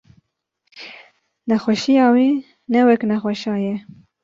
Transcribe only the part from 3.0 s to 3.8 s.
nexweşa ye.